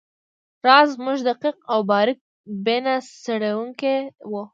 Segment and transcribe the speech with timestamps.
[0.65, 2.19] راز زموږ دقیق او باریک
[2.65, 3.97] بینه څیړونکی
[4.31, 4.43] وو